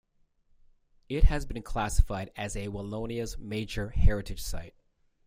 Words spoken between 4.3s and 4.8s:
site.